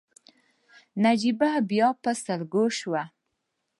نجيبه 1.03 1.51
بيا 1.69 1.87
په 2.01 2.11
سلګيو 2.23 2.65
شوه. 2.79 3.03